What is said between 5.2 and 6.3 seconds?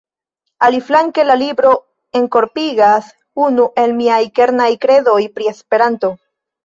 pri Esperanto.